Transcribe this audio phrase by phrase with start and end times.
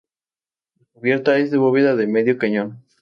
[0.79, 2.83] La cubierta es de bóveda de medio cañón.